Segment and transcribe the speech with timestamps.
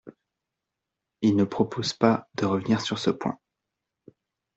[1.21, 3.37] Il ne propose pas de revenir sur ce point.